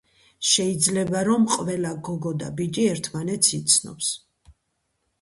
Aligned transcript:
შეიძლება 0.51 1.21
რომ 1.27 1.45
ყველა 1.57 1.93
გოგო 2.09 2.33
და 2.41 2.51
ბიჭი 2.61 2.89
ერთმანეთს 2.97 3.57
იცნობს 3.63 4.15